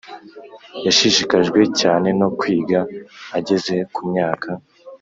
yashishikajwe 0.85 1.59
cyane 1.79 2.09
no 2.19 2.27
kwiga 2.39 2.79
ageze 3.37 3.75
ku 3.93 4.01
myaka 4.11 4.49